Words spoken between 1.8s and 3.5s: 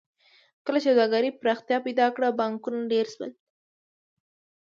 پیدا کړه بانکونه ډېر شول